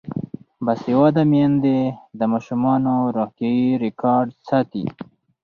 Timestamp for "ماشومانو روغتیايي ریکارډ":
2.33-4.29